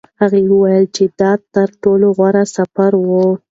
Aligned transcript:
هغه 0.21 0.39
وویل 0.51 0.85
چې 0.95 1.03
دا 1.19 1.31
تر 1.53 1.67
ټولو 1.83 2.07
غوره 2.17 2.43
سفر 2.55 2.91
و. 3.07 3.11